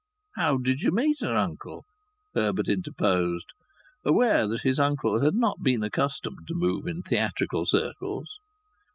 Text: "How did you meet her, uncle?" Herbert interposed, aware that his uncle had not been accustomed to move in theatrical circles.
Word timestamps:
"How 0.35 0.57
did 0.57 0.81
you 0.81 0.91
meet 0.91 1.19
her, 1.21 1.35
uncle?" 1.37 1.83
Herbert 2.33 2.67
interposed, 2.67 3.45
aware 4.03 4.47
that 4.47 4.61
his 4.61 4.79
uncle 4.79 5.19
had 5.21 5.35
not 5.35 5.61
been 5.61 5.83
accustomed 5.83 6.47
to 6.47 6.55
move 6.55 6.87
in 6.87 7.03
theatrical 7.03 7.67
circles. 7.67 8.27